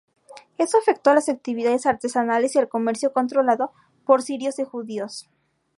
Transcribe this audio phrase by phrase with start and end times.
[0.57, 3.71] Esto afectó a las actividades artesanales y al comercio controlado
[4.03, 5.29] por sirios y judíos.